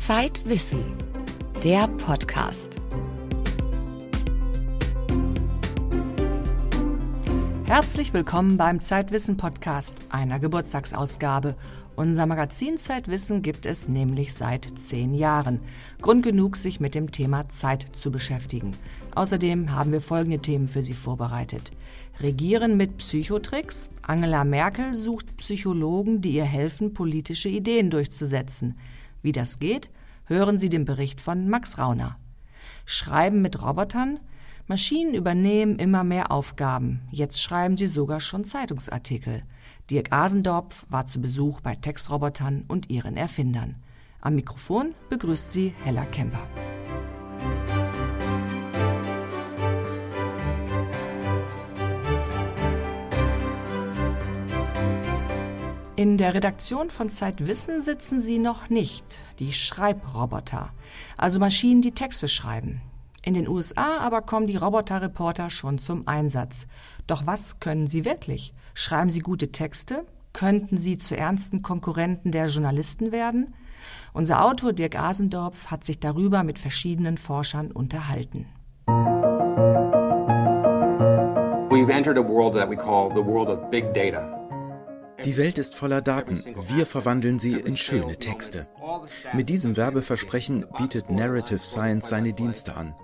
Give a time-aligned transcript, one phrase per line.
[0.00, 0.82] Zeitwissen,
[1.62, 2.76] der Podcast.
[7.66, 11.54] Herzlich willkommen beim Zeitwissen Podcast, einer Geburtstagsausgabe.
[11.96, 15.60] Unser Magazin Zeitwissen gibt es nämlich seit zehn Jahren.
[16.00, 18.72] Grund genug, sich mit dem Thema Zeit zu beschäftigen.
[19.14, 21.72] Außerdem haben wir folgende Themen für Sie vorbereitet.
[22.20, 23.90] Regieren mit Psychotricks.
[24.00, 28.78] Angela Merkel sucht Psychologen, die ihr helfen, politische Ideen durchzusetzen.
[29.22, 29.90] Wie das geht,
[30.26, 32.16] hören Sie den Bericht von Max Rauner.
[32.84, 34.20] Schreiben mit Robotern.
[34.66, 37.02] Maschinen übernehmen immer mehr Aufgaben.
[37.10, 39.42] Jetzt schreiben sie sogar schon Zeitungsartikel.
[39.90, 43.76] Dirk Asendorf war zu Besuch bei Textrobotern und ihren Erfindern.
[44.20, 46.46] Am Mikrofon begrüßt sie Hella Kemper.
[56.00, 60.70] In der Redaktion von Zeitwissen sitzen sie noch nicht, die Schreibroboter,
[61.18, 62.80] also Maschinen, die Texte schreiben.
[63.22, 66.66] In den USA aber kommen die Roboterreporter schon zum Einsatz.
[67.06, 68.54] Doch was können sie wirklich?
[68.72, 70.06] Schreiben sie gute Texte?
[70.32, 73.52] Könnten sie zu ernsten Konkurrenten der Journalisten werden?
[74.14, 78.46] Unser Autor Dirk Asendorf hat sich darüber mit verschiedenen Forschern unterhalten.
[81.68, 84.39] We've entered a world that we call the world of big data.
[85.24, 86.42] Die Welt ist voller Daten.
[86.68, 88.66] Wir verwandeln sie in schöne Texte.
[89.32, 92.94] Mit diesem Werbeversprechen bietet Narrative Science seine Dienste an.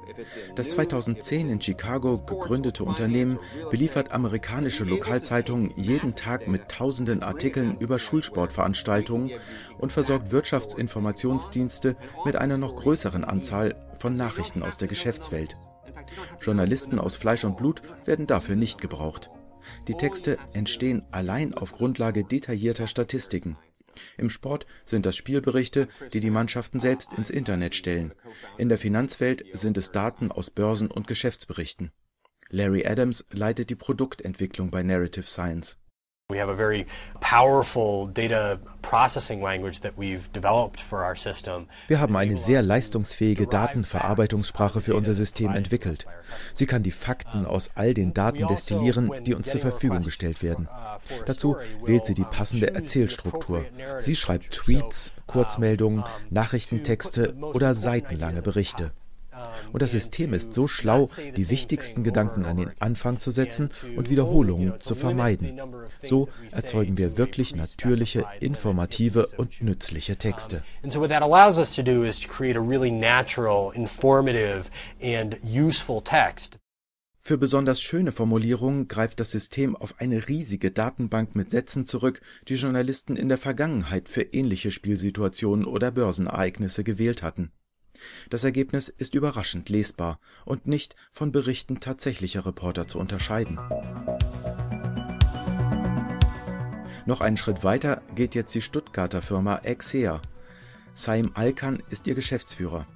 [0.54, 3.38] Das 2010 in Chicago gegründete Unternehmen
[3.70, 9.32] beliefert amerikanische Lokalzeitungen jeden Tag mit tausenden Artikeln über Schulsportveranstaltungen
[9.78, 15.56] und versorgt Wirtschaftsinformationsdienste mit einer noch größeren Anzahl von Nachrichten aus der Geschäftswelt.
[16.40, 19.30] Journalisten aus Fleisch und Blut werden dafür nicht gebraucht.
[19.88, 23.56] Die Texte entstehen allein auf Grundlage detaillierter Statistiken.
[24.18, 28.12] Im Sport sind das Spielberichte, die die Mannschaften selbst ins Internet stellen.
[28.58, 31.92] In der Finanzwelt sind es Daten aus Börsen und Geschäftsberichten.
[32.48, 35.78] Larry Adams leitet die Produktentwicklung bei Narrative Science.
[36.28, 36.86] We have a very
[37.20, 41.68] powerful data processing language that we've developed for our system.
[41.86, 46.04] Wir haben eine sehr leistungsfähige Datenverarbeitungssprache für unser System entwickelt.
[46.52, 50.68] Sie kann die Fakten aus all den Daten destillieren, die uns zur Verfügung gestellt werden.
[51.26, 53.64] Dazu wählt sie die passende Erzählstruktur.
[54.00, 58.90] Sie schreibt Tweets, Kurzmeldungen, Nachrichtentexte oder seitenlange Berichte.
[59.72, 64.10] Und das System ist so schlau, die wichtigsten Gedanken an den Anfang zu setzen und
[64.10, 65.60] Wiederholungen zu vermeiden.
[66.02, 70.62] So erzeugen wir wirklich natürliche, informative und nützliche Texte.
[77.26, 82.54] Für besonders schöne Formulierungen greift das System auf eine riesige Datenbank mit Sätzen zurück, die
[82.54, 87.50] Journalisten in der Vergangenheit für ähnliche Spielsituationen oder Börsenereignisse gewählt hatten.
[88.30, 93.58] Das Ergebnis ist überraschend lesbar und nicht von Berichten tatsächlicher Reporter zu unterscheiden.
[97.06, 100.20] Noch einen Schritt weiter geht jetzt die Stuttgarter Firma Exea.
[100.92, 102.86] Saim Alkan ist ihr Geschäftsführer.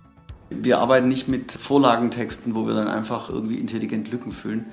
[0.50, 4.66] Wir arbeiten nicht mit Vorlagentexten, wo wir dann einfach irgendwie intelligent Lücken füllen,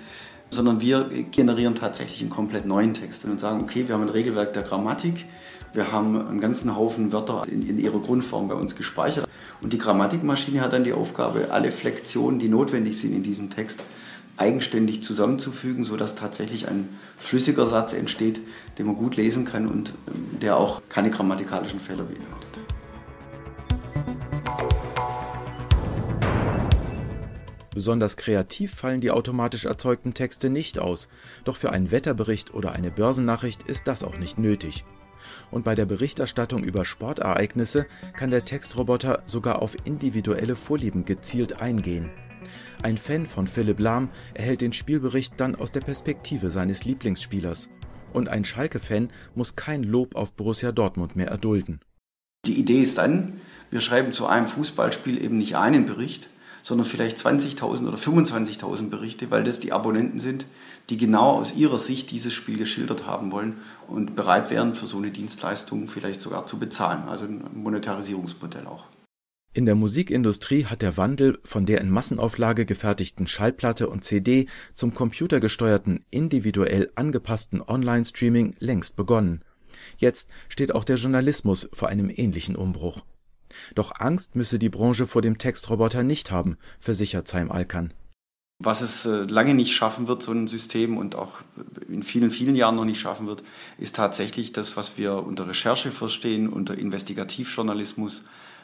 [0.49, 4.53] sondern wir generieren tatsächlich einen komplett neuen Text und sagen, okay, wir haben ein Regelwerk
[4.53, 5.25] der Grammatik,
[5.73, 9.28] wir haben einen ganzen Haufen Wörter in, in ihrer Grundform bei uns gespeichert.
[9.61, 13.83] Und die Grammatikmaschine hat dann die Aufgabe, alle Flektionen, die notwendig sind in diesem Text,
[14.38, 18.39] eigenständig zusammenzufügen, sodass tatsächlich ein flüssiger Satz entsteht,
[18.77, 22.38] den man gut lesen kann und ähm, der auch keine grammatikalischen Fehler beinhaltet.
[27.73, 31.09] Besonders kreativ fallen die automatisch erzeugten Texte nicht aus,
[31.44, 34.83] doch für einen Wetterbericht oder eine Börsennachricht ist das auch nicht nötig
[35.51, 42.09] und bei der Berichterstattung über Sportereignisse kann der Textroboter sogar auf individuelle Vorlieben gezielt eingehen.
[42.83, 47.69] Ein Fan von Philipp Lahm erhält den Spielbericht dann aus der Perspektive seines Lieblingsspielers.
[48.13, 51.81] Und ein Schalke-Fan muss kein Lob auf Borussia Dortmund mehr erdulden.
[52.45, 53.41] Die Idee ist dann,
[53.71, 56.30] wir schreiben zu einem Fußballspiel eben nicht einen Bericht,
[56.68, 60.46] sondern vielleicht 20.000 oder 25.000 Berichte, weil das die Abonnenten sind,
[60.90, 64.98] die genau aus ihrer Sicht dieses Spiel geschildert haben wollen und bereit wären, für so
[64.98, 67.08] eine Dienstleistung vielleicht sogar zu bezahlen.
[67.08, 68.84] Also ein Monetarisierungsmodell auch.
[69.54, 74.94] In der Musikindustrie hat der Wandel von der in Massenauflage gefertigten Schallplatte und CD zum
[74.94, 79.40] computergesteuerten, individuell angepassten Online-Streaming längst begonnen.
[79.96, 83.04] Jetzt steht auch der Journalismus vor einem ähnlichen Umbruch.
[83.75, 87.94] Doch Angst müsse die Branche vor dem Textroboter nicht haben, versichert Zaim Alkan.
[88.59, 91.42] Was es äh, lange nicht schaffen wird, so ein System und auch
[91.88, 93.44] in vielen, vielen Jahren noch nicht schaffen wird,
[93.77, 98.24] ist tatsächlich das, was wir unter Recherche verstehen, unter Investigativjournalismus,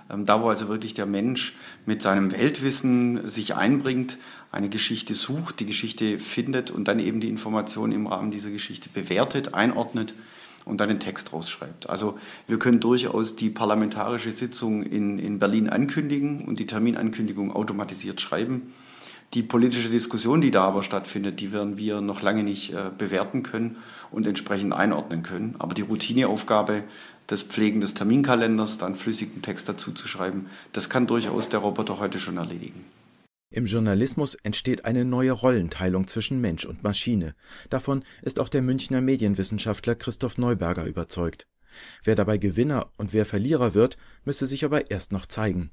[0.09, 1.53] Ähm, da, wo also wirklich der Mensch
[1.85, 4.17] mit seinem Weltwissen sich einbringt,
[4.51, 8.89] eine Geschichte sucht, die Geschichte findet und dann eben die Informationen im Rahmen dieser Geschichte
[8.89, 10.13] bewertet, einordnet
[10.65, 11.89] und dann den Text rausschreibt.
[11.89, 12.17] Also
[12.47, 18.73] wir können durchaus die parlamentarische Sitzung in, in Berlin ankündigen und die Terminankündigung automatisiert schreiben.
[19.33, 23.41] Die politische Diskussion, die da aber stattfindet, die werden wir noch lange nicht äh, bewerten
[23.41, 23.77] können
[24.11, 25.55] und entsprechend einordnen können.
[25.57, 26.83] Aber die Routineaufgabe
[27.29, 31.99] des Pflegen des Terminkalenders, dann flüssigen Text dazu zu schreiben, das kann durchaus der Roboter
[31.99, 32.85] heute schon erledigen.
[33.53, 37.35] Im Journalismus entsteht eine neue Rollenteilung zwischen Mensch und Maschine.
[37.69, 41.47] Davon ist auch der Münchner Medienwissenschaftler Christoph Neuberger überzeugt.
[42.03, 43.95] Wer dabei Gewinner und wer Verlierer wird,
[44.25, 45.69] müsse sich aber erst noch zeigen.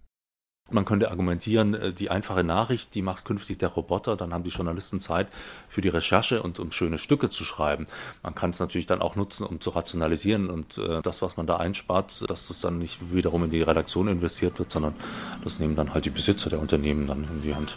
[0.73, 4.51] Man könnte argumentieren, äh, die einfache Nachricht, die macht künftig der Roboter, dann haben die
[4.51, 5.29] Journalisten Zeit
[5.69, 7.87] für die Recherche und um schöne Stücke zu schreiben.
[8.23, 11.47] Man kann es natürlich dann auch nutzen, um zu rationalisieren und äh, das, was man
[11.47, 14.95] da einspart, dass das dann nicht wiederum in die Redaktion investiert wird, sondern
[15.43, 17.75] das nehmen dann halt die Besitzer der Unternehmen dann in die Hand.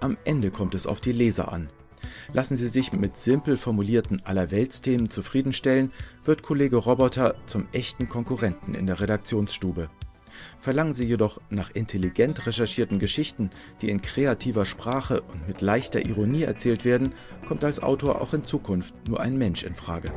[0.00, 1.70] Am Ende kommt es auf die Leser an.
[2.32, 5.92] Lassen Sie sich mit simpel formulierten Allerweltsthemen zufriedenstellen,
[6.22, 9.90] wird Kollege Roboter zum echten Konkurrenten in der Redaktionsstube.
[10.58, 16.42] Verlangen Sie jedoch nach intelligent recherchierten Geschichten, die in kreativer Sprache und mit leichter Ironie
[16.42, 17.14] erzählt werden,
[17.46, 20.12] kommt als Autor auch in Zukunft nur ein Mensch in Frage.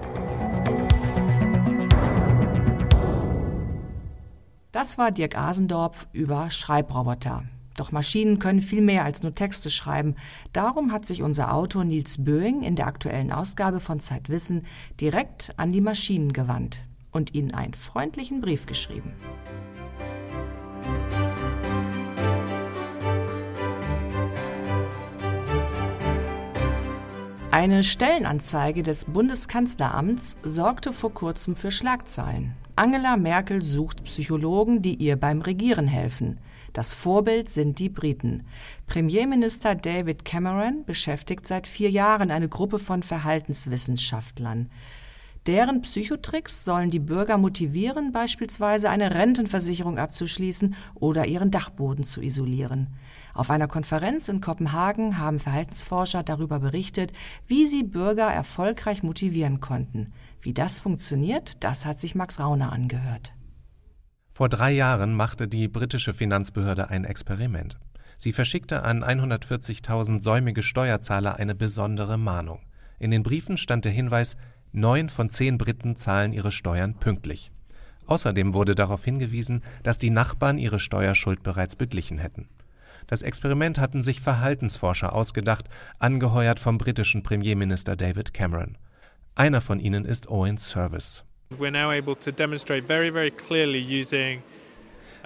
[4.72, 7.46] Das war Dirk Asendorf über Schreibroboter.
[7.78, 10.16] Doch Maschinen können viel mehr als nur Texte schreiben.
[10.52, 14.66] Darum hat sich unser Autor Nils Böing in der aktuellen Ausgabe von Zeitwissen
[15.00, 19.14] direkt an die Maschinen gewandt und ihnen einen freundlichen Brief geschrieben.
[27.52, 32.54] Eine Stellenanzeige des Bundeskanzleramts sorgte vor kurzem für Schlagzeilen.
[32.76, 36.40] Angela Merkel sucht Psychologen, die ihr beim Regieren helfen.
[36.74, 38.44] Das Vorbild sind die Briten.
[38.86, 44.70] Premierminister David Cameron beschäftigt seit vier Jahren eine Gruppe von Verhaltenswissenschaftlern.
[45.48, 52.88] Deren Psychotricks sollen die Bürger motivieren, beispielsweise eine Rentenversicherung abzuschließen oder ihren Dachboden zu isolieren.
[53.34, 57.14] Auf einer Konferenz in Kopenhagen haben Verhaltensforscher darüber berichtet,
[57.48, 60.12] wie sie Bürger erfolgreich motivieren konnten.
[60.42, 63.32] Wie das funktioniert, das hat sich Max Rauner angehört.
[64.38, 67.80] Vor drei Jahren machte die britische Finanzbehörde ein Experiment.
[68.20, 72.62] Sie verschickte an 140.000 säumige Steuerzahler eine besondere Mahnung.
[73.00, 74.38] In den Briefen stand der Hinweis,
[74.72, 77.52] neun von zehn Briten zahlen ihre Steuern pünktlich.
[78.06, 82.48] Außerdem wurde darauf hingewiesen, dass die Nachbarn ihre Steuerschuld bereits beglichen hätten.
[83.08, 85.68] Das Experiment hatten sich Verhaltensforscher ausgedacht,
[85.98, 88.78] angeheuert vom britischen Premierminister David Cameron.
[89.34, 91.24] Einer von ihnen ist Owen Service.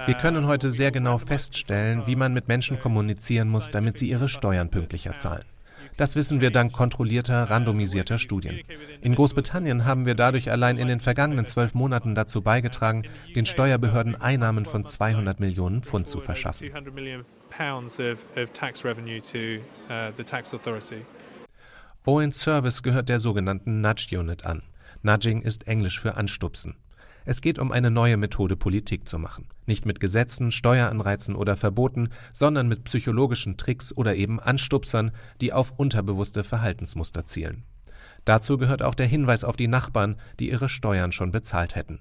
[0.06, 4.30] Wir können heute sehr genau feststellen, wie man mit Menschen kommunizieren muss, damit sie ihre
[4.30, 5.46] Steuern pünktlicher zahlen.
[5.98, 8.62] Das wissen wir dank kontrollierter, randomisierter Studien.
[9.02, 13.04] In Großbritannien haben wir dadurch allein in den vergangenen zwölf Monaten dazu beigetragen,
[13.36, 16.72] den Steuerbehörden Einnahmen von 200 Millionen Pfund zu verschaffen.
[22.06, 24.64] Owen Service gehört der sogenannten Nudge Unit an.
[25.04, 26.76] Nudging ist Englisch für anstupsen.
[27.24, 29.48] Es geht um eine neue Methode, Politik zu machen.
[29.66, 35.74] Nicht mit Gesetzen, Steueranreizen oder Verboten, sondern mit psychologischen Tricks oder eben Anstupsern, die auf
[35.78, 37.64] unterbewusste Verhaltensmuster zielen.
[38.26, 42.00] Dazu gehört auch der Hinweis auf die Nachbarn, die ihre Steuern schon bezahlt hätten.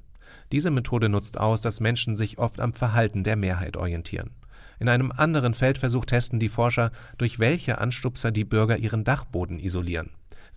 [0.52, 4.30] Diese Methode nutzt aus, dass Menschen sich oft am Verhalten der Mehrheit orientieren.
[4.78, 10.10] In einem anderen Feldversuch testen die Forscher, durch welche Anstupser die Bürger ihren Dachboden isolieren.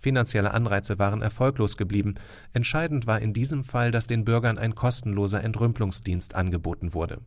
[0.04, 2.16] Finanzielle Anreize waren erfolglos geblieben.
[2.52, 7.22] Entscheidend war in diesem Fall, dass den Bürgern ein kostenloser Entrümpelungsdienst angeboten wurde.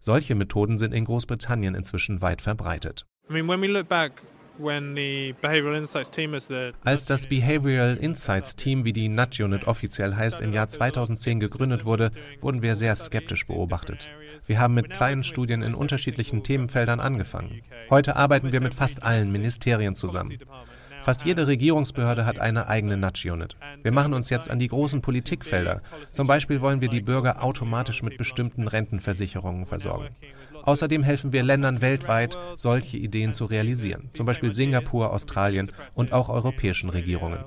[0.00, 3.06] Solche Methoden sind in Großbritannien inzwischen weit verbreitet.
[6.84, 11.86] Als das Behavioral Insights Team, wie die Nudge Unit offiziell heißt, im Jahr 2010 gegründet
[11.86, 12.10] wurde,
[12.42, 14.06] wurden wir sehr skeptisch beobachtet.
[14.46, 17.62] Wir haben mit kleinen Studien in unterschiedlichen Themenfeldern angefangen.
[17.88, 20.38] Heute arbeiten wir mit fast allen Ministerien zusammen.
[21.08, 23.56] Fast jede Regierungsbehörde hat eine eigene Nudge-Unit.
[23.82, 25.80] Wir machen uns jetzt an die großen Politikfelder.
[26.04, 30.14] Zum Beispiel wollen wir die Bürger automatisch mit bestimmten Rentenversicherungen versorgen.
[30.64, 36.28] Außerdem helfen wir Ländern weltweit, solche Ideen zu realisieren, zum Beispiel Singapur, Australien und auch
[36.28, 37.42] europäischen Regierungen.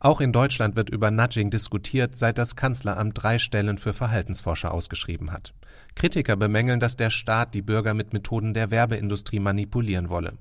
[0.00, 5.32] Auch in Deutschland wird über Nudging diskutiert, seit das Kanzleramt drei Stellen für Verhaltensforscher ausgeschrieben
[5.32, 5.54] hat.
[5.94, 10.34] Kritiker bemängeln, dass der Staat die Bürger mit Methoden der Werbeindustrie manipulieren wolle.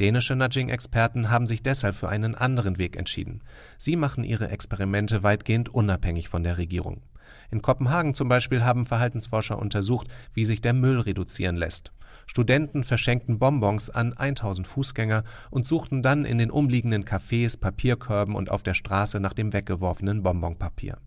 [0.00, 3.42] Dänische Nudging-Experten haben sich deshalb für einen anderen Weg entschieden.
[3.78, 7.02] Sie machen ihre Experimente weitgehend unabhängig von der Regierung.
[7.50, 11.92] In Kopenhagen zum Beispiel haben Verhaltensforscher untersucht, wie sich der Müll reduzieren lässt.
[12.26, 18.50] Studenten verschenkten Bonbons an 1000 Fußgänger und suchten dann in den umliegenden Cafés, Papierkörben und
[18.50, 20.98] auf der Straße nach dem weggeworfenen Bonbonpapier.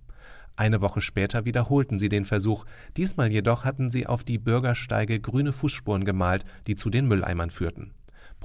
[0.55, 2.65] Eine Woche später wiederholten sie den Versuch,
[2.95, 7.93] diesmal jedoch hatten sie auf die Bürgersteige grüne Fußspuren gemalt, die zu den Mülleimern führten.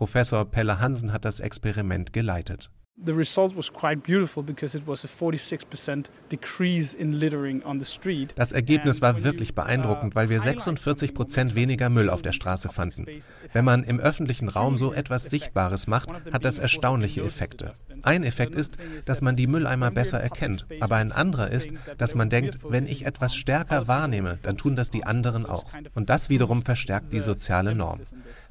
[0.03, 2.71] Professor Pelle Hansen hat das Experiment geleitet.
[3.05, 7.87] The result was quite beautiful because it was a 46% decrease in littering on the
[7.87, 8.33] street.
[8.37, 13.07] Das Ergebnis war wirklich beeindruckend, weil wir 46 Prozent weniger Müll auf der Straße fanden.
[13.53, 17.73] Wenn man im öffentlichen Raum so etwas Sichtbares macht, hat das erstaunliche Effekte.
[18.03, 22.29] Ein Effekt ist, dass man die Mülleimer besser erkennt, aber ein anderer ist, dass man
[22.29, 25.65] denkt, wenn ich etwas stärker wahrnehme, dann tun das die anderen auch.
[25.95, 28.01] Und das wiederum verstärkt die soziale Norm.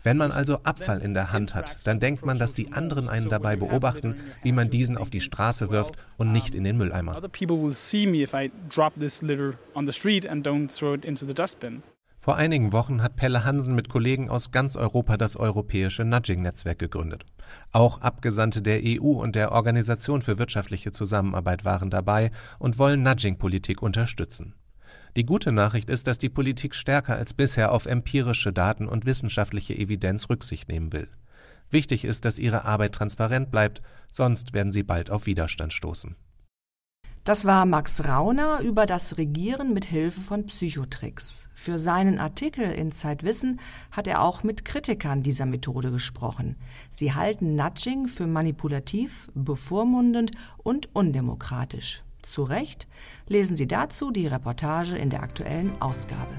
[0.03, 3.29] Wenn man also Abfall in der Hand hat, dann denkt man, dass die anderen einen
[3.29, 7.22] dabei beobachten, wie man diesen auf die Straße wirft und nicht in den Mülleimer.
[12.24, 17.25] Vor einigen Wochen hat Pelle Hansen mit Kollegen aus ganz Europa das europäische Nudging-Netzwerk gegründet.
[17.72, 22.29] Auch Abgesandte der EU und der Organisation für wirtschaftliche Zusammenarbeit waren dabei
[22.60, 24.53] und wollen Nudging-Politik unterstützen.
[25.18, 29.77] Die gute Nachricht ist, dass die Politik stärker als bisher auf empirische Daten und wissenschaftliche
[29.77, 31.10] Evidenz Rücksicht nehmen will.
[31.70, 36.15] Wichtig ist, dass ihre Arbeit transparent bleibt, sonst werden sie bald auf Widerstand stoßen.
[37.24, 41.50] Das war Max Rauner über das Regieren mit Hilfe von Psychotricks.
[41.53, 43.60] Für seinen Artikel in Zeitwissen
[43.91, 46.56] hat er auch mit Kritikern dieser Methode gesprochen.
[46.89, 52.01] Sie halten Nudging für manipulativ, bevormundend und undemokratisch.
[52.22, 52.88] Zu Recht
[53.28, 56.36] lesen Sie dazu die Reportage in der aktuellen Ausgabe.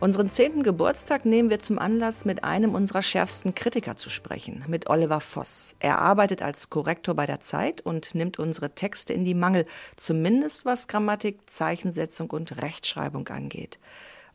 [0.00, 4.88] Unseren zehnten Geburtstag nehmen wir zum Anlass, mit einem unserer schärfsten Kritiker zu sprechen, mit
[4.88, 5.74] Oliver Voss.
[5.80, 10.64] Er arbeitet als Korrektor bei der Zeit und nimmt unsere Texte in die Mangel, zumindest
[10.64, 13.80] was Grammatik, Zeichensetzung und Rechtschreibung angeht.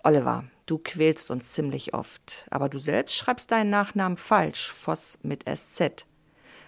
[0.03, 5.45] Oliver, du quälst uns ziemlich oft, aber du selbst schreibst deinen Nachnamen falsch, Voss mit
[5.47, 6.05] SZ.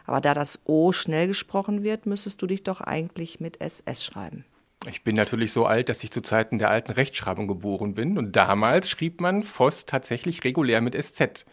[0.06, 4.46] Aber da das O schnell gesprochen wird, müsstest du dich doch eigentlich mit SS schreiben.
[4.88, 8.18] Ich bin natürlich so alt, dass ich zu Zeiten der alten Rechtschreibung geboren bin.
[8.18, 11.46] Und damals schrieb man Voss tatsächlich regulär mit SZ.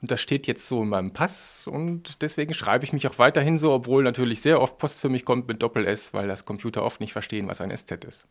[0.00, 3.58] Und das steht jetzt so in meinem Pass und deswegen schreibe ich mich auch weiterhin
[3.58, 7.00] so, obwohl natürlich sehr oft Post für mich kommt mit Doppel-S, weil das Computer oft
[7.00, 8.26] nicht verstehen, was ein SZ ist.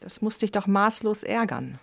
[0.00, 1.78] Das muss dich doch maßlos ärgern.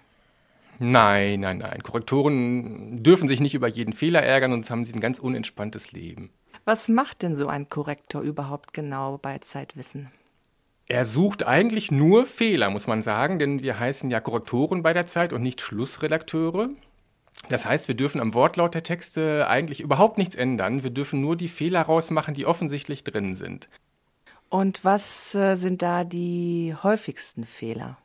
[0.80, 1.84] Nein, nein, nein.
[1.84, 6.32] Korrektoren dürfen sich nicht über jeden Fehler ärgern, sonst haben sie ein ganz unentspanntes Leben.
[6.66, 10.12] Was macht denn so ein Korrektor überhaupt genau bei Zeitwissen?
[10.88, 15.06] Er sucht eigentlich nur Fehler, muss man sagen, denn wir heißen ja Korrektoren bei der
[15.06, 16.70] Zeit und nicht Schlussredakteure.
[17.48, 20.84] Das heißt, wir dürfen am Wortlaut der Texte eigentlich überhaupt nichts ändern.
[20.84, 23.70] Wir dürfen nur die Fehler rausmachen, die offensichtlich drin sind.
[24.50, 27.98] Und was äh, sind da die häufigsten Fehler?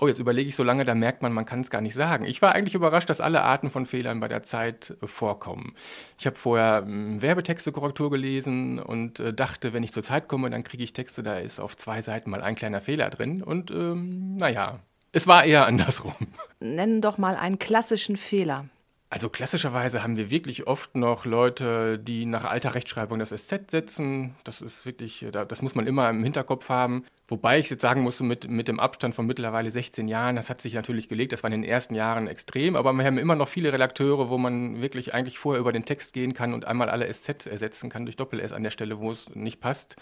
[0.00, 2.24] Oh, jetzt überlege ich so lange, da merkt man, man kann es gar nicht sagen.
[2.24, 5.74] Ich war eigentlich überrascht, dass alle Arten von Fehlern bei der Zeit äh, vorkommen.
[6.18, 10.64] Ich habe vorher ähm, Werbetexte-Korrektur gelesen und äh, dachte, wenn ich zur Zeit komme, dann
[10.64, 13.42] kriege ich Texte, da ist auf zwei Seiten mal ein kleiner Fehler drin.
[13.42, 14.80] Und ähm, naja,
[15.12, 16.14] es war eher andersrum.
[16.60, 18.66] Nennen doch mal einen klassischen Fehler.
[19.12, 24.36] Also klassischerweise haben wir wirklich oft noch Leute, die nach alter Rechtschreibung das SZ setzen.
[24.44, 27.04] Das ist wirklich, das muss man immer im Hinterkopf haben.
[27.26, 30.60] Wobei ich jetzt sagen muss, mit, mit dem Abstand von mittlerweile 16 Jahren, das hat
[30.60, 33.48] sich natürlich gelegt, das war in den ersten Jahren extrem, aber wir haben immer noch
[33.48, 37.12] viele Redakteure, wo man wirklich eigentlich vorher über den Text gehen kann und einmal alle
[37.12, 39.96] SZ ersetzen kann durch Doppel-S an der Stelle, wo es nicht passt,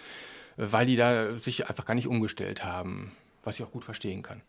[0.59, 3.13] weil die da sich einfach gar nicht umgestellt haben,
[3.43, 4.43] was ich auch gut verstehen kann.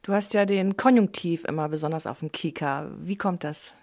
[0.00, 2.90] Du hast ja den Konjunktiv immer besonders auf dem Kika.
[2.98, 3.74] Wie kommt das?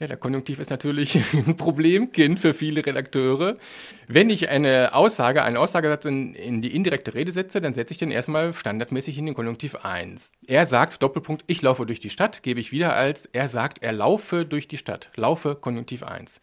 [0.00, 3.58] Ja, der Konjunktiv ist natürlich ein Problemkind für viele Redakteure.
[4.08, 7.98] Wenn ich eine Aussage, einen Aussagesatz in, in, die indirekte Rede setze, dann setze ich
[7.98, 10.32] den erstmal standardmäßig in den Konjunktiv 1.
[10.48, 13.92] Er sagt, Doppelpunkt, ich laufe durch die Stadt, gebe ich wieder als, er sagt, er
[13.92, 15.10] laufe durch die Stadt.
[15.14, 16.40] Laufe, Konjunktiv 1.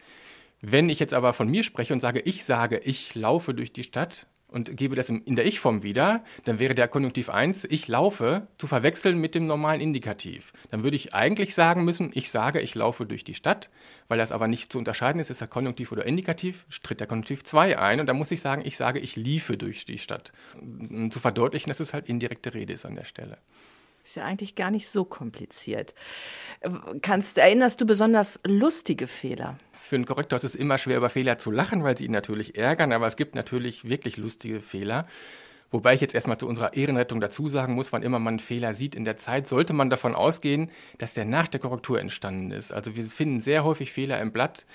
[0.61, 3.83] Wenn ich jetzt aber von mir spreche und sage, ich sage, ich laufe durch die
[3.83, 8.47] Stadt, und gebe das in der Ich-Form wieder, dann wäre der Konjunktiv 1, ich laufe,
[8.57, 10.53] zu verwechseln mit dem normalen Indikativ.
[10.69, 13.69] Dann würde ich eigentlich sagen müssen, ich sage, ich laufe durch die Stadt,
[14.09, 17.43] weil das aber nicht zu unterscheiden ist, ist der Konjunktiv oder Indikativ, tritt der Konjunktiv
[17.43, 20.33] 2 ein und dann muss ich sagen, ich sage, ich liefe durch die Stadt.
[20.61, 23.37] Um zu verdeutlichen, dass es halt indirekte Rede ist an der Stelle.
[24.03, 25.93] Ist ja eigentlich gar nicht so kompliziert.
[27.01, 29.57] Kannst, erinnerst du besonders lustige Fehler?
[29.73, 32.57] Für einen Korrektor ist es immer schwer, über Fehler zu lachen, weil sie ihn natürlich
[32.57, 35.05] ärgern, aber es gibt natürlich wirklich lustige Fehler.
[35.71, 38.93] Wobei ich jetzt erstmal zu unserer Ehrenrettung dazu sagen muss, wann immer man Fehler sieht
[38.93, 42.73] in der Zeit, sollte man davon ausgehen, dass der nach der Korrektur entstanden ist.
[42.73, 44.65] Also wir finden sehr häufig Fehler im Blatt,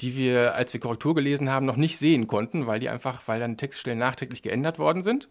[0.00, 3.40] die wir, als wir Korrektur gelesen haben, noch nicht sehen konnten, weil die einfach, weil
[3.40, 5.28] dann Textstellen nachträglich geändert worden sind.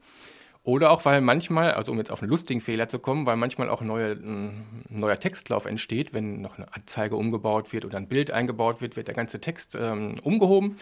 [0.68, 3.70] Oder auch, weil manchmal, also um jetzt auf einen lustigen Fehler zu kommen, weil manchmal
[3.70, 8.32] auch neue, ein neuer Textlauf entsteht, wenn noch eine Anzeige umgebaut wird oder ein Bild
[8.32, 10.76] eingebaut wird, wird der ganze Text ähm, umgehoben.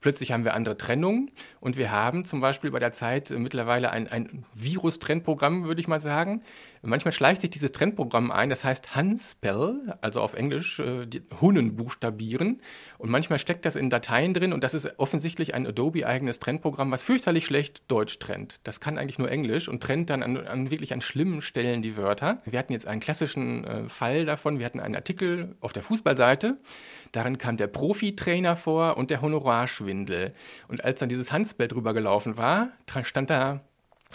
[0.00, 3.90] Plötzlich haben wir andere Trennungen und wir haben zum Beispiel bei der Zeit äh, mittlerweile
[3.90, 6.42] ein, ein Virus-Trennprogramm, würde ich mal sagen.
[6.82, 11.06] Manchmal schleicht sich dieses Trennprogramm ein, das heißt Hunspell, also auf Englisch äh,
[11.40, 12.60] Hunnen buchstabieren.
[12.98, 17.02] Und manchmal steckt das in Dateien drin und das ist offensichtlich ein Adobe-eigenes Trennprogramm, was
[17.02, 18.60] fürchterlich schlecht Deutsch trennt.
[18.64, 21.96] Das kann eigentlich nur Englisch und trennt dann an, an wirklich an schlimmen Stellen die
[21.96, 22.38] Wörter.
[22.44, 24.58] Wir hatten jetzt einen klassischen äh, Fall davon.
[24.58, 26.58] Wir hatten einen Artikel auf der Fußballseite.
[27.12, 30.32] Darin kam der Profitrainer vor und der Honorarschwindel.
[30.68, 32.70] Und als dann dieses Hansbild drüber gelaufen war,
[33.02, 33.60] stand da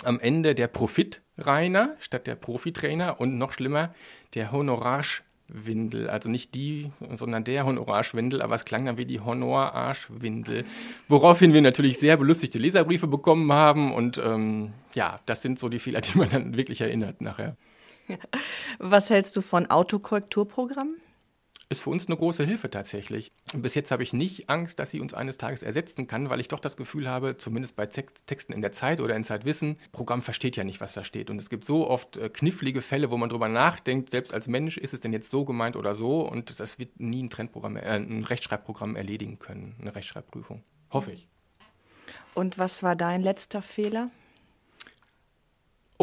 [0.04, 3.94] am Ende der Profitreiner statt der Profitrainer und noch schlimmer
[4.34, 6.10] der Honorarschwindel.
[6.10, 10.66] Also nicht die, sondern der Honorarschwindel, aber es klang dann wie die Honorarschwindel.
[11.08, 15.80] Woraufhin wir natürlich sehr belustigte Leserbriefe bekommen haben und ähm, ja, das sind so die
[15.80, 17.56] Fehler, die man dann wirklich erinnert nachher.
[18.80, 20.98] Was hältst du von Autokorrekturprogrammen?
[21.70, 23.32] Ist für uns eine große Hilfe tatsächlich.
[23.54, 26.48] Bis jetzt habe ich nicht Angst, dass sie uns eines Tages ersetzen kann, weil ich
[26.48, 30.56] doch das Gefühl habe, zumindest bei Texten in der Zeit oder in Zeitwissen, Programm versteht
[30.56, 31.30] ja nicht, was da steht.
[31.30, 34.78] Und es gibt so oft äh, knifflige Fälle, wo man drüber nachdenkt, selbst als Mensch,
[34.78, 36.22] ist es denn jetzt so gemeint oder so?
[36.22, 40.64] Und das wird nie ein Trendprogramm, äh, ein Rechtschreibprogramm erledigen können, eine Rechtschreibprüfung.
[40.92, 41.28] Hoffe ich.
[42.34, 44.10] Und was war dein letzter Fehler?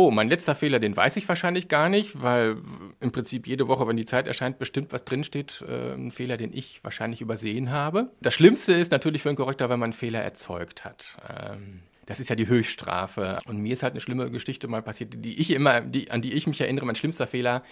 [0.00, 2.56] Oh, mein letzter Fehler, den weiß ich wahrscheinlich gar nicht, weil
[3.00, 6.54] im Prinzip jede Woche, wenn die Zeit erscheint, bestimmt was drinsteht, äh, ein Fehler, den
[6.54, 8.10] ich wahrscheinlich übersehen habe.
[8.22, 11.18] Das Schlimmste ist natürlich für einen Korrektor, wenn man einen Fehler erzeugt hat.
[11.28, 13.40] Ähm, das ist ja die Höchststrafe.
[13.46, 16.32] Und mir ist halt eine schlimme Geschichte mal passiert, die ich immer, die, an die
[16.32, 17.62] ich mich erinnere, mein schlimmster Fehler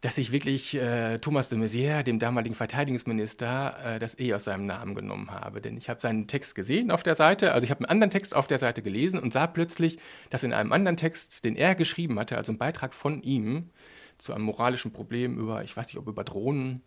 [0.00, 4.66] dass ich wirklich äh, Thomas de Maizière, dem damaligen Verteidigungsminister, äh, das E aus seinem
[4.66, 5.60] Namen genommen habe.
[5.60, 8.34] Denn ich habe seinen Text gesehen auf der Seite, also ich habe einen anderen Text
[8.34, 9.98] auf der Seite gelesen und sah plötzlich,
[10.30, 13.70] dass in einem anderen Text, den er geschrieben hatte, also ein Beitrag von ihm
[14.18, 16.82] zu einem moralischen Problem über, ich weiß nicht, ob über Drohnen,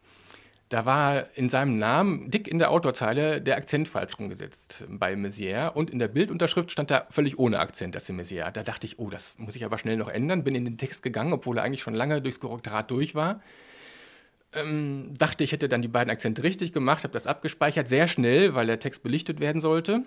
[0.70, 5.72] da war in seinem Namen dick in der Autozeile der Akzent falsch rumgesetzt bei Messier
[5.76, 8.50] und in der Bildunterschrift stand da völlig ohne Akzent, das Messier.
[8.52, 10.44] Da dachte ich, oh, das muss ich aber schnell noch ändern.
[10.44, 13.42] Bin in den Text gegangen, obwohl er eigentlich schon lange durchs Korrektorat durch war.
[14.54, 18.54] Ähm, dachte, ich hätte dann die beiden Akzente richtig gemacht, habe das abgespeichert, sehr schnell,
[18.54, 20.04] weil der Text belichtet werden sollte.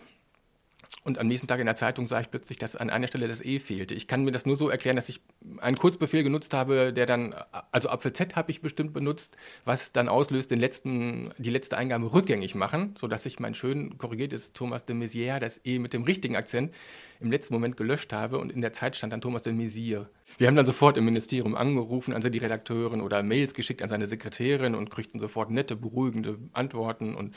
[1.03, 3.43] Und am nächsten Tag in der Zeitung sah ich plötzlich, dass an einer Stelle das
[3.43, 3.95] E fehlte.
[3.95, 5.21] Ich kann mir das nur so erklären, dass ich
[5.59, 7.35] einen Kurzbefehl genutzt habe, der dann,
[7.73, 12.12] also Apfel Z habe ich bestimmt benutzt, was dann auslöst, den letzten, die letzte Eingabe
[12.12, 16.37] rückgängig machen, sodass ich mein schön korrigiertes Thomas de Maizière, das E mit dem richtigen
[16.37, 16.75] Akzent,
[17.19, 20.07] im letzten Moment gelöscht habe und in der Zeit stand dann Thomas de Maizière.
[20.37, 24.07] Wir haben dann sofort im Ministerium angerufen, also die Redakteurin oder Mails geschickt an seine
[24.07, 27.35] Sekretärin und kriegten sofort nette, beruhigende Antworten und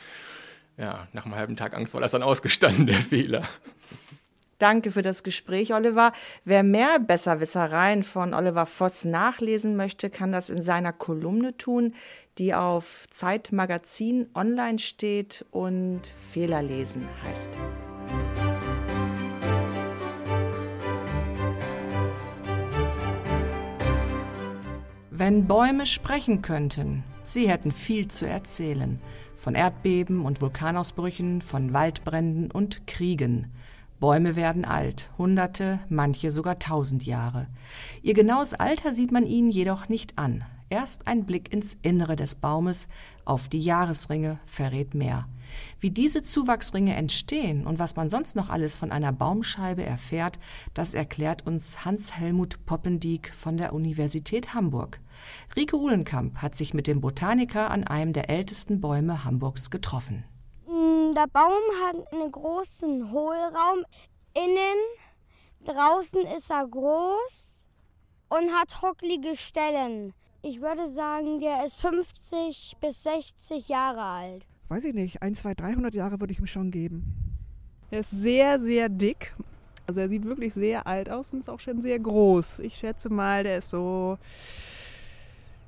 [0.78, 3.44] ja, nach einem halben Tag Angst war das dann ausgestanden, der Fehler.
[4.60, 6.14] Danke für das Gespräch, Oliver.
[6.46, 11.94] Wer mehr Besserwissereien von Oliver Voss nachlesen möchte, kann das in seiner Kolumne tun,
[12.38, 17.52] die auf Zeitmagazin online steht und Fehler lesen heißt.
[25.12, 29.00] Wenn Bäume sprechen könnten, sie hätten viel zu erzählen
[29.44, 33.52] von Erdbeben und Vulkanausbrüchen, von Waldbränden und Kriegen.
[34.00, 37.48] Bäume werden alt, Hunderte, manche sogar tausend Jahre.
[38.02, 40.46] Ihr genaues Alter sieht man ihnen jedoch nicht an.
[40.70, 42.88] Erst ein Blick ins Innere des Baumes,
[43.26, 45.28] auf die Jahresringe, verrät mehr.
[45.80, 50.40] Wie diese Zuwachsringe entstehen und was man sonst noch alles von einer Baumscheibe erfährt,
[50.74, 55.00] das erklärt uns Hans-Helmut Poppendiek von der Universität Hamburg.
[55.56, 60.24] Rike Uhlenkamp hat sich mit dem Botaniker an einem der ältesten Bäume Hamburgs getroffen.
[60.68, 63.86] Mm, der Baum hat einen großen Hohlraum
[64.34, 64.80] innen.
[65.66, 67.66] Draußen ist er groß
[68.30, 70.14] und hat hocklige Stellen.
[70.42, 74.46] Ich würde sagen, der ist 50 bis 60 Jahre alt.
[74.74, 77.14] Weiß ich nicht, ein, zwei, 300 Jahre würde ich ihm schon geben.
[77.92, 79.36] Er ist sehr, sehr dick.
[79.86, 82.58] Also er sieht wirklich sehr alt aus und ist auch schon sehr groß.
[82.58, 84.18] Ich schätze mal, der ist so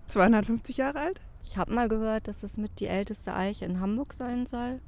[0.08, 1.22] 250 Jahre alt?
[1.44, 4.82] Ich habe mal gehört, dass es mit die älteste Eiche in Hamburg sein soll.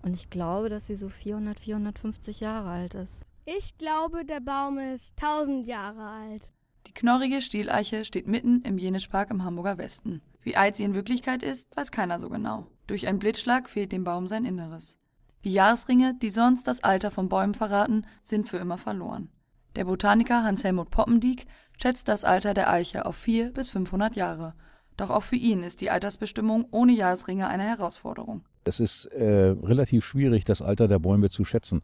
[0.00, 3.26] Und ich glaube, dass sie so 400, 450 Jahre alt ist.
[3.44, 6.48] Ich glaube, der Baum ist 1000 Jahre alt.
[6.86, 10.22] Die knorrige Stieleiche steht mitten im Jenischpark im Hamburger Westen.
[10.40, 12.66] Wie alt sie in Wirklichkeit ist, weiß keiner so genau.
[12.90, 14.98] Durch einen Blitzschlag fehlt dem Baum sein Inneres.
[15.44, 19.28] Die Jahresringe, die sonst das Alter von Bäumen verraten, sind für immer verloren.
[19.76, 21.46] Der Botaniker Hans-Helmut Poppendiek
[21.80, 24.54] schätzt das Alter der Eiche auf 400 bis 500 Jahre.
[24.96, 28.42] Doch auch für ihn ist die Altersbestimmung ohne Jahresringe eine Herausforderung.
[28.64, 31.82] Es ist äh, relativ schwierig, das Alter der Bäume zu schätzen.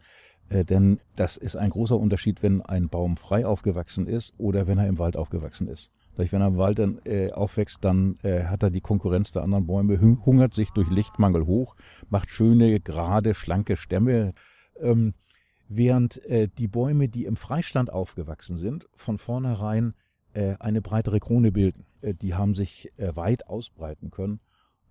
[0.48, 4.78] Äh, denn das ist ein großer Unterschied, wenn ein Baum frei aufgewachsen ist oder wenn
[4.78, 5.92] er im Wald aufgewachsen ist.
[6.18, 9.66] Wenn er im Wald dann, äh, aufwächst, dann äh, hat er die Konkurrenz der anderen
[9.66, 11.76] Bäume, hungert sich durch Lichtmangel hoch,
[12.08, 14.32] macht schöne, gerade, schlanke Stämme.
[14.80, 15.14] Ähm,
[15.68, 19.94] während äh, die Bäume, die im Freistand aufgewachsen sind, von vornherein
[20.36, 21.86] äh, eine breitere Krone bilden.
[22.02, 24.40] Äh, die haben sich äh, weit ausbreiten können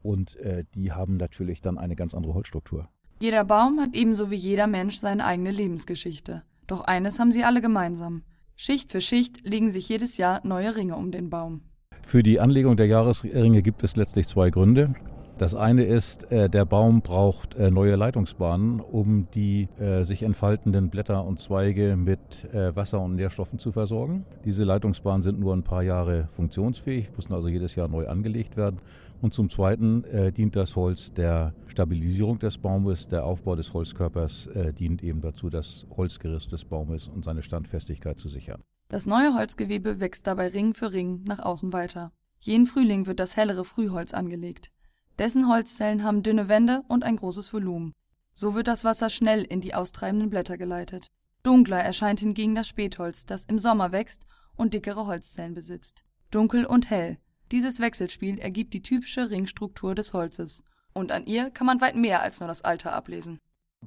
[0.02, 0.38] und
[0.76, 2.88] die haben natürlich dann eine ganz andere Holzstruktur.
[3.20, 6.44] Jeder Baum hat ebenso wie jeder Mensch seine eigene Lebensgeschichte.
[6.68, 8.22] Doch eines haben sie alle gemeinsam.
[8.58, 11.62] Schicht für Schicht legen sich jedes Jahr neue Ringe um den Baum.
[12.04, 14.96] Für die Anlegung der Jahresringe gibt es letztlich zwei Gründe.
[15.38, 20.89] Das eine ist, äh, der Baum braucht äh, neue Leitungsbahnen, um die äh, sich entfaltenden
[20.89, 22.20] Blätter und Zweige mit
[22.54, 24.26] Wasser und Nährstoffen zu versorgen.
[24.46, 28.80] Diese Leitungsbahnen sind nur ein paar Jahre funktionsfähig, müssen also jedes Jahr neu angelegt werden.
[29.26, 33.08] Und zum Zweiten äh, dient das Holz der Stabilisierung des Baumes.
[33.08, 38.20] Der Aufbau des Holzkörpers äh, dient eben dazu, das Holzgerüst des Baumes und seine Standfestigkeit
[38.20, 38.62] zu sichern.
[38.88, 42.12] Das neue Holzgewebe wächst dabei Ring für Ring nach außen weiter.
[42.40, 44.72] Jeden Frühling wird das hellere Frühholz angelegt.
[45.18, 47.94] Dessen Holzzellen haben dünne Wände und ein großes Volumen.
[48.32, 51.08] So wird das Wasser schnell in die austreibenden Blätter geleitet.
[51.42, 56.06] Dunkler erscheint hingegen das Spätholz, das im Sommer wächst und dickere Holzzellen besitzt.
[56.30, 57.18] Dunkel und hell.
[57.52, 60.64] Dieses Wechselspiel ergibt die typische Ringstruktur des Holzes.
[60.94, 63.40] Und an ihr kann man weit mehr als nur das Alter ablesen.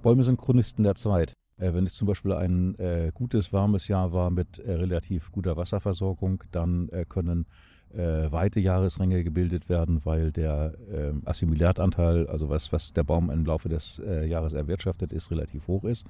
[0.03, 1.35] Bäume sind Chronisten der Zeit.
[1.57, 5.57] Äh, wenn es zum Beispiel ein äh, gutes, warmes Jahr war mit äh, relativ guter
[5.57, 7.47] Wasserversorgung, dann äh, können
[7.93, 13.45] äh, weite Jahresringe gebildet werden, weil der äh, Assimilatanteil, also was, was der Baum im
[13.45, 16.07] Laufe des äh, Jahres erwirtschaftet, ist, relativ hoch ist.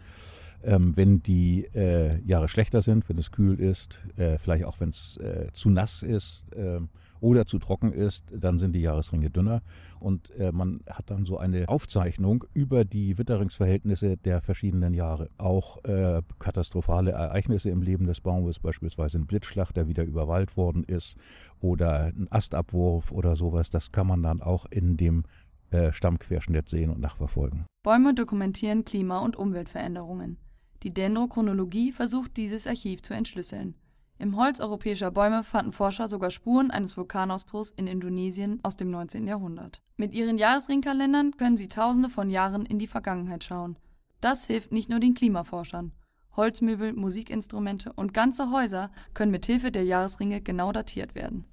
[0.63, 4.89] Ähm, wenn die äh, Jahre schlechter sind, wenn es kühl ist, äh, vielleicht auch wenn
[4.89, 6.89] es äh, zu nass ist ähm,
[7.21, 9.63] oder zu trocken ist, dann sind die Jahresringe dünner
[10.01, 15.31] und äh, man hat dann so eine Aufzeichnung über die Witterungsverhältnisse der verschiedenen Jahre.
[15.39, 20.85] Auch äh, katastrophale Ereignisse im Leben des Baumes, beispielsweise ein Blitzschlag, der wieder überwallt worden
[20.85, 21.17] ist
[21.61, 25.25] oder ein Astabwurf oder sowas, das kann man dann auch in dem
[25.71, 27.67] äh, Stammquerschnitt sehen und nachverfolgen.
[27.83, 30.39] Bäume dokumentieren Klima- und Umweltveränderungen.
[30.83, 33.75] Die Dendrochronologie versucht dieses Archiv zu entschlüsseln.
[34.21, 39.27] Im Holz europäischer Bäume fanden Forscher sogar Spuren eines Vulkanausbruchs in Indonesien aus dem 19.
[39.27, 39.81] Jahrhundert.
[39.97, 43.77] Mit ihren Jahresringkalendern können sie tausende von Jahren in die Vergangenheit schauen.
[44.21, 45.93] Das hilft nicht nur den Klimaforschern.
[46.35, 51.45] Holzmöbel, Musikinstrumente und ganze Häuser können mit Hilfe der Jahresringe genau datiert werden.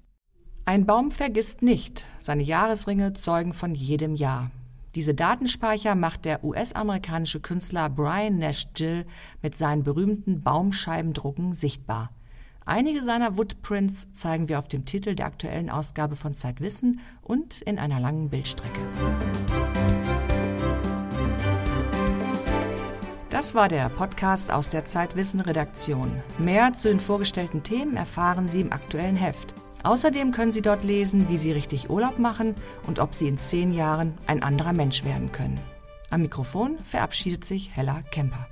[0.64, 2.04] Ein Baum vergisst nicht.
[2.18, 4.50] Seine Jahresringe zeugen von jedem Jahr.
[4.96, 9.04] Diese Datenspeicher macht der US-amerikanische Künstler Brian Nash Gill
[9.42, 12.12] mit seinen berühmten Baumscheibendrucken sichtbar.
[12.64, 17.78] Einige seiner Woodprints zeigen wir auf dem Titel der aktuellen Ausgabe von Zeitwissen und in
[17.78, 18.80] einer langen Bildstrecke.
[23.28, 26.22] Das war der Podcast aus der Zeitwissen-Redaktion.
[26.38, 29.52] Mehr zu den vorgestellten Themen erfahren Sie im aktuellen Heft.
[29.86, 32.56] Außerdem können Sie dort lesen, wie Sie richtig Urlaub machen
[32.88, 35.60] und ob Sie in zehn Jahren ein anderer Mensch werden können.
[36.10, 38.48] Am Mikrofon verabschiedet sich Hella Kemper.